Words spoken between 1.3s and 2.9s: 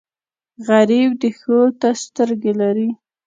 ښو ته سترګې لري